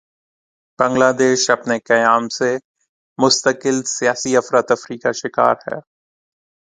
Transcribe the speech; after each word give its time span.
بنگلہ 0.79 1.11
دیش 1.19 1.41
اپنے 1.49 1.75
قیام 1.79 2.23
سے 2.37 2.49
مستقل 3.19 3.77
سیاسی 3.87 4.31
افراتفری 4.37 4.97
کا 4.97 5.11
شکار 5.21 5.55
ہے 5.67 5.79